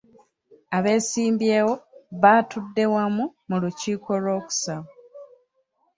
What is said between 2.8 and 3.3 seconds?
wamu